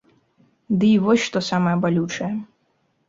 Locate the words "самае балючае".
1.49-2.33